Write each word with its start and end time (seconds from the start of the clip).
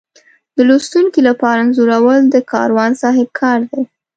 د 0.55 0.57
لوستونکي 0.69 1.21
لپاره 1.29 1.59
انځورول 1.61 2.21
د 2.29 2.35
کاروان 2.51 2.91
صاحب 3.01 3.29
کار 3.41 3.59
دی. 3.71 3.81